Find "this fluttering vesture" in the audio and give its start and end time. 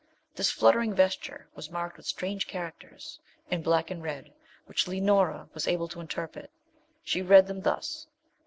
0.33-1.47